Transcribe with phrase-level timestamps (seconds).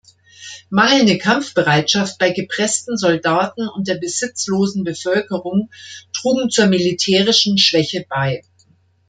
[0.71, 5.69] Mangelnde Kampfbereitschaft bei gepressten Soldaten und der besitzlosen Bevölkerung
[6.11, 8.41] trugen zur militärischen Schwäche bei.